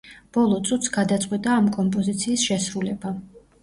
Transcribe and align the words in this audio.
ბოლო 0.37 0.57
წუთს 0.69 0.93
გადაწყვიტა 0.95 1.53
ამ 1.59 1.71
კომპოზიციის 1.79 2.51
შესრულება. 2.51 3.19